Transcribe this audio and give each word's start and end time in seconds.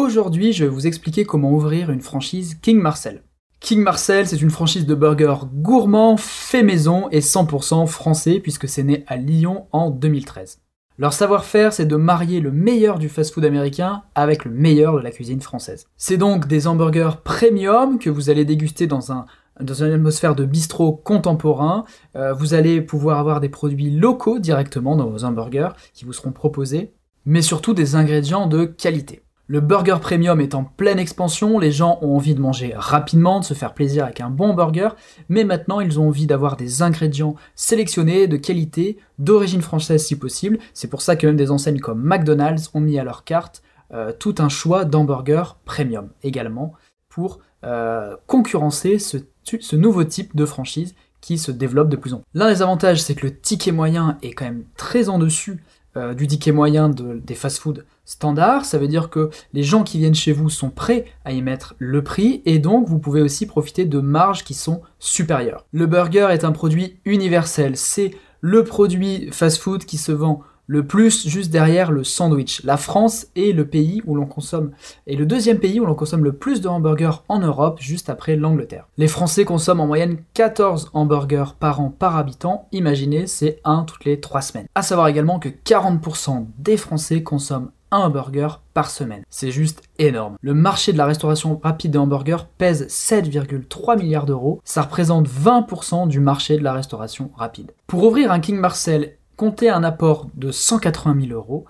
Aujourd'hui, 0.00 0.54
je 0.54 0.64
vais 0.64 0.70
vous 0.70 0.86
expliquer 0.86 1.26
comment 1.26 1.52
ouvrir 1.52 1.90
une 1.90 2.00
franchise 2.00 2.54
King 2.62 2.80
Marcel. 2.80 3.22
King 3.60 3.80
Marcel, 3.80 4.26
c'est 4.26 4.40
une 4.40 4.50
franchise 4.50 4.86
de 4.86 4.94
burgers 4.94 5.44
gourmands, 5.52 6.16
fait 6.16 6.62
maison 6.62 7.10
et 7.10 7.20
100% 7.20 7.86
français 7.86 8.40
puisque 8.40 8.66
c'est 8.66 8.82
né 8.82 9.04
à 9.08 9.18
Lyon 9.18 9.66
en 9.72 9.90
2013. 9.90 10.62
Leur 10.96 11.12
savoir-faire, 11.12 11.74
c'est 11.74 11.84
de 11.84 11.96
marier 11.96 12.40
le 12.40 12.50
meilleur 12.50 12.98
du 12.98 13.10
fast-food 13.10 13.44
américain 13.44 14.02
avec 14.14 14.46
le 14.46 14.50
meilleur 14.50 14.96
de 14.96 15.02
la 15.02 15.10
cuisine 15.10 15.42
française. 15.42 15.86
C'est 15.98 16.16
donc 16.16 16.48
des 16.48 16.66
hamburgers 16.66 17.18
premium 17.22 17.98
que 17.98 18.08
vous 18.08 18.30
allez 18.30 18.46
déguster 18.46 18.86
dans 18.86 19.12
un 19.12 19.26
une 19.60 19.92
atmosphère 19.92 20.34
de 20.34 20.46
bistrot 20.46 20.92
contemporain. 20.92 21.84
Euh, 22.16 22.32
vous 22.32 22.54
allez 22.54 22.80
pouvoir 22.80 23.18
avoir 23.18 23.40
des 23.40 23.50
produits 23.50 23.90
locaux 23.90 24.38
directement 24.38 24.96
dans 24.96 25.10
vos 25.10 25.24
hamburgers 25.24 25.72
qui 25.92 26.06
vous 26.06 26.14
seront 26.14 26.32
proposés, 26.32 26.94
mais 27.26 27.42
surtout 27.42 27.74
des 27.74 27.96
ingrédients 27.96 28.46
de 28.46 28.64
qualité. 28.64 29.20
Le 29.50 29.58
burger 29.58 29.96
premium 30.00 30.40
est 30.40 30.54
en 30.54 30.62
pleine 30.62 31.00
expansion, 31.00 31.58
les 31.58 31.72
gens 31.72 31.98
ont 32.02 32.14
envie 32.14 32.36
de 32.36 32.40
manger 32.40 32.72
rapidement, 32.76 33.40
de 33.40 33.44
se 33.44 33.52
faire 33.52 33.74
plaisir 33.74 34.04
avec 34.04 34.20
un 34.20 34.30
bon 34.30 34.54
burger, 34.54 34.90
mais 35.28 35.42
maintenant 35.42 35.80
ils 35.80 35.98
ont 35.98 36.06
envie 36.06 36.28
d'avoir 36.28 36.56
des 36.56 36.82
ingrédients 36.82 37.34
sélectionnés, 37.56 38.28
de 38.28 38.36
qualité, 38.36 38.96
d'origine 39.18 39.60
française 39.60 40.06
si 40.06 40.14
possible. 40.14 40.60
C'est 40.72 40.86
pour 40.86 41.02
ça 41.02 41.16
que 41.16 41.26
même 41.26 41.34
des 41.34 41.50
enseignes 41.50 41.80
comme 41.80 42.00
McDonald's 42.00 42.70
ont 42.74 42.80
mis 42.80 42.96
à 42.96 43.02
leur 43.02 43.24
carte 43.24 43.64
euh, 43.92 44.12
tout 44.16 44.36
un 44.38 44.48
choix 44.48 44.84
d'hamburgers 44.84 45.56
premium 45.64 46.10
également 46.22 46.74
pour 47.08 47.40
euh, 47.64 48.14
concurrencer 48.28 49.00
ce, 49.00 49.16
ce 49.42 49.74
nouveau 49.74 50.04
type 50.04 50.36
de 50.36 50.46
franchise 50.46 50.94
qui 51.20 51.38
se 51.38 51.50
développe 51.50 51.88
de 51.88 51.96
plus 51.96 52.14
en 52.14 52.18
plus. 52.18 52.26
L'un 52.34 52.52
des 52.52 52.62
avantages, 52.62 53.02
c'est 53.02 53.16
que 53.16 53.26
le 53.26 53.36
ticket 53.36 53.72
moyen 53.72 54.16
est 54.22 54.30
quand 54.30 54.44
même 54.44 54.64
très 54.76 55.08
en 55.08 55.18
dessus 55.18 55.60
euh, 55.96 56.14
du 56.14 56.26
ticket 56.26 56.52
moyen 56.52 56.88
des 56.88 57.34
fast-food 57.34 57.84
standards. 58.04 58.64
Ça 58.64 58.78
veut 58.78 58.88
dire 58.88 59.10
que 59.10 59.30
les 59.52 59.62
gens 59.62 59.82
qui 59.82 59.98
viennent 59.98 60.14
chez 60.14 60.32
vous 60.32 60.48
sont 60.48 60.70
prêts 60.70 61.06
à 61.24 61.32
y 61.32 61.42
mettre 61.42 61.74
le 61.78 62.02
prix 62.02 62.42
et 62.44 62.58
donc 62.58 62.88
vous 62.88 62.98
pouvez 62.98 63.22
aussi 63.22 63.46
profiter 63.46 63.84
de 63.84 64.00
marges 64.00 64.44
qui 64.44 64.54
sont 64.54 64.82
supérieures. 64.98 65.66
Le 65.72 65.86
burger 65.86 66.28
est 66.30 66.44
un 66.44 66.52
produit 66.52 67.00
universel. 67.04 67.76
C'est 67.76 68.12
le 68.40 68.64
produit 68.64 69.28
fast-food 69.32 69.84
qui 69.84 69.98
se 69.98 70.12
vend 70.12 70.42
le 70.70 70.86
plus 70.86 71.26
juste 71.26 71.50
derrière 71.50 71.90
le 71.90 72.04
sandwich. 72.04 72.62
La 72.62 72.76
France 72.76 73.26
est 73.34 73.52
le 73.52 73.66
pays 73.66 74.02
où 74.06 74.14
l'on 74.14 74.26
consomme, 74.26 74.70
et 75.08 75.16
le 75.16 75.26
deuxième 75.26 75.58
pays 75.58 75.80
où 75.80 75.84
l'on 75.84 75.96
consomme 75.96 76.22
le 76.22 76.32
plus 76.32 76.60
de 76.60 76.68
hamburgers 76.68 77.24
en 77.28 77.40
Europe, 77.40 77.80
juste 77.80 78.08
après 78.08 78.36
l'Angleterre. 78.36 78.86
Les 78.96 79.08
Français 79.08 79.44
consomment 79.44 79.80
en 79.80 79.88
moyenne 79.88 80.18
14 80.34 80.90
hamburgers 80.92 81.56
par 81.58 81.80
an 81.80 81.90
par 81.90 82.16
habitant, 82.16 82.68
imaginez, 82.70 83.26
c'est 83.26 83.58
un 83.64 83.82
toutes 83.82 84.04
les 84.04 84.20
3 84.20 84.42
semaines. 84.42 84.66
A 84.76 84.82
savoir 84.82 85.08
également 85.08 85.40
que 85.40 85.48
40% 85.48 86.46
des 86.58 86.76
Français 86.76 87.24
consomment 87.24 87.72
un 87.90 87.98
hamburger 87.98 88.62
par 88.72 88.90
semaine. 88.90 89.24
C'est 89.28 89.50
juste 89.50 89.82
énorme. 89.98 90.36
Le 90.40 90.54
marché 90.54 90.92
de 90.92 90.98
la 90.98 91.06
restauration 91.06 91.60
rapide 91.64 91.90
des 91.90 91.98
hamburgers 91.98 92.46
pèse 92.58 92.86
7,3 92.86 93.98
milliards 93.98 94.26
d'euros. 94.26 94.60
Ça 94.62 94.82
représente 94.82 95.28
20% 95.28 96.06
du 96.06 96.20
marché 96.20 96.56
de 96.56 96.62
la 96.62 96.72
restauration 96.72 97.32
rapide. 97.36 97.72
Pour 97.88 98.04
ouvrir 98.04 98.30
un 98.30 98.38
King 98.38 98.58
Marcel 98.58 99.16
comptez 99.40 99.70
un 99.70 99.84
apport 99.84 100.28
de 100.34 100.52
180 100.52 101.18
000 101.28 101.32
euros 101.32 101.64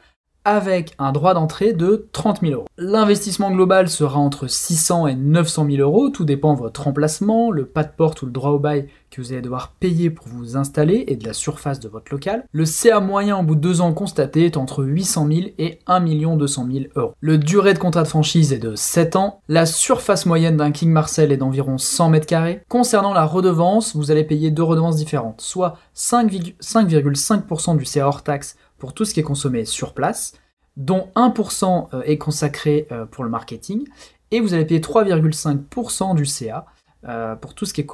avec 0.45 0.95
un 0.99 1.13
droit 1.13 1.35
d'entrée 1.35 1.73
de 1.73 2.09
30 2.13 2.41
000 2.41 2.53
euros. 2.55 2.67
L'investissement 2.79 3.51
global 3.51 3.89
sera 3.89 4.19
entre 4.19 4.49
600 4.49 5.07
et 5.07 5.15
900 5.15 5.67
000 5.71 5.83
euros, 5.83 6.11
tout 6.11 6.25
dépend 6.25 6.55
de 6.55 6.61
votre 6.61 6.89
emplacement, 6.89 7.51
le 7.51 7.67
pas 7.67 7.85
de 7.85 7.91
porte 7.95 8.23
ou 8.23 8.27
le 8.27 8.33
droit 8.33 8.51
au 8.51 8.59
bail 8.59 8.89
que 9.11 9.21
vous 9.21 9.33
allez 9.33 9.43
devoir 9.43 9.73
payer 9.81 10.09
pour 10.09 10.29
vous 10.29 10.57
installer 10.57 11.05
et 11.09 11.17
de 11.17 11.27
la 11.27 11.33
surface 11.33 11.81
de 11.81 11.89
votre 11.89 12.13
local. 12.13 12.45
Le 12.53 12.65
CA 12.65 13.01
moyen 13.01 13.39
au 13.39 13.43
bout 13.43 13.57
de 13.57 13.61
deux 13.61 13.81
ans 13.81 13.93
constaté 13.93 14.47
est 14.47 14.57
entre 14.57 14.85
800 14.85 15.27
000 15.27 15.41
et 15.59 15.81
1 15.87 16.01
200 16.37 16.67
000 16.71 16.85
euros. 16.95 17.15
Le 17.21 17.37
durée 17.39 17.75
de 17.75 17.79
contrat 17.79 18.05
de 18.05 18.09
franchise 18.09 18.53
est 18.53 18.59
de 18.59 18.77
7 18.77 19.17
ans. 19.17 19.41
La 19.49 19.67
surface 19.67 20.27
moyenne 20.27 20.57
d'un 20.57 20.71
King 20.71 20.91
Marcel 20.91 21.33
est 21.33 21.37
d'environ 21.37 21.77
100 21.77 22.11
mètres 22.11 22.27
carrés. 22.27 22.63
Concernant 22.69 23.13
la 23.13 23.25
redevance, 23.25 23.97
vous 23.97 24.11
allez 24.13 24.25
payer 24.25 24.51
deux 24.51 24.63
redevances 24.63 24.97
différentes, 24.97 25.41
soit 25.41 25.77
5,5% 25.97 27.77
du 27.77 27.85
CA 27.85 28.07
hors 28.07 28.23
taxe 28.23 28.57
pour 28.81 28.95
tout 28.95 29.05
ce 29.05 29.15
qui 29.15 29.21
est 29.21 29.25
consommé 29.25 29.65
sur 29.65 29.95
place, 29.95 30.33
dont 30.77 31.09
1% 31.15 31.89
euh, 31.95 32.03
est 32.03 32.19
consacré 32.19 32.89
euh, 32.91 33.07
pour 33.07 33.23
le 33.23 33.31
marketing, 33.31 33.87
et 34.33 34.41
vous 34.41 34.55
allez 34.55 34.65
payer 34.65 34.81
3,5% 34.81 36.17
du 36.17 36.25
CA 36.25 36.67
euh, 37.07 37.37
pour 37.37 37.55
tout 37.55 37.67
ce 37.67 37.75
qui 37.75 37.83
est 37.83 37.89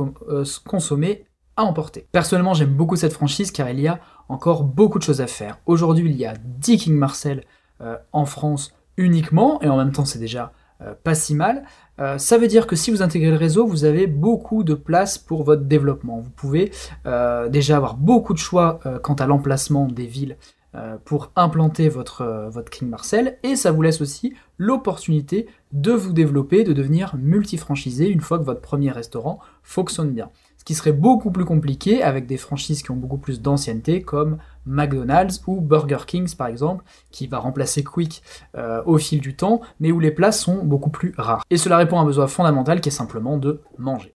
consommé 0.64 1.26
à 1.56 1.64
emporter. 1.64 2.06
Personnellement, 2.12 2.54
j'aime 2.54 2.74
beaucoup 2.74 2.96
cette 2.96 3.12
franchise 3.12 3.50
car 3.50 3.68
il 3.70 3.80
y 3.80 3.88
a 3.88 3.98
encore 4.28 4.64
beaucoup 4.64 4.98
de 4.98 5.04
choses 5.04 5.20
à 5.20 5.26
faire. 5.26 5.58
Aujourd'hui, 5.66 6.10
il 6.10 6.16
y 6.16 6.26
a 6.26 6.34
10 6.36 6.78
King 6.78 6.94
Marcel 6.94 7.44
en 8.12 8.24
France 8.24 8.74
uniquement, 8.96 9.60
et 9.62 9.68
en 9.68 9.76
même 9.76 9.92
temps, 9.92 10.04
c'est 10.04 10.18
déjà 10.18 10.52
pas 11.02 11.14
si 11.14 11.34
mal. 11.34 11.64
ça 12.18 12.36
veut 12.36 12.48
dire 12.48 12.66
que 12.66 12.76
si 12.76 12.90
vous 12.90 13.00
intégrez 13.00 13.30
le 13.30 13.36
réseau, 13.36 13.66
vous 13.66 13.84
avez 13.84 14.06
beaucoup 14.06 14.64
de 14.64 14.74
place 14.74 15.16
pour 15.16 15.44
votre 15.44 15.62
développement. 15.62 16.18
Vous 16.18 16.30
pouvez 16.30 16.72
déjà 17.48 17.76
avoir 17.76 17.96
beaucoup 17.96 18.34
de 18.34 18.38
choix 18.38 18.80
quant 19.02 19.14
à 19.14 19.26
l'emplacement 19.26 19.86
des 19.86 20.06
villes 20.06 20.36
pour 21.04 21.32
implanter 21.36 21.88
votre, 21.88 22.22
euh, 22.22 22.48
votre 22.48 22.70
King 22.70 22.88
Marcel 22.88 23.38
et 23.42 23.56
ça 23.56 23.70
vous 23.70 23.82
laisse 23.82 24.00
aussi 24.00 24.34
l'opportunité 24.58 25.46
de 25.72 25.92
vous 25.92 26.12
développer, 26.12 26.64
de 26.64 26.72
devenir 26.72 27.14
multi-franchisé 27.16 28.08
une 28.08 28.20
fois 28.20 28.38
que 28.38 28.44
votre 28.44 28.60
premier 28.60 28.90
restaurant 28.90 29.38
fonctionne 29.62 30.10
bien. 30.10 30.30
Ce 30.58 30.64
qui 30.64 30.74
serait 30.74 30.92
beaucoup 30.92 31.30
plus 31.30 31.44
compliqué 31.44 32.02
avec 32.02 32.26
des 32.26 32.36
franchises 32.36 32.82
qui 32.82 32.90
ont 32.90 32.96
beaucoup 32.96 33.18
plus 33.18 33.40
d'ancienneté 33.40 34.02
comme 34.02 34.38
McDonald's 34.66 35.42
ou 35.46 35.60
Burger 35.60 36.04
Kings 36.06 36.34
par 36.34 36.48
exemple, 36.48 36.84
qui 37.10 37.26
va 37.26 37.38
remplacer 37.38 37.84
Quick 37.84 38.22
euh, 38.56 38.82
au 38.84 38.98
fil 38.98 39.20
du 39.20 39.36
temps, 39.36 39.60
mais 39.80 39.92
où 39.92 40.00
les 40.00 40.10
places 40.10 40.40
sont 40.40 40.64
beaucoup 40.64 40.90
plus 40.90 41.14
rares. 41.16 41.44
Et 41.50 41.56
cela 41.56 41.76
répond 41.76 41.98
à 41.98 42.02
un 42.02 42.04
besoin 42.04 42.26
fondamental 42.26 42.80
qui 42.80 42.88
est 42.88 42.92
simplement 42.92 43.36
de 43.38 43.62
manger. 43.78 44.04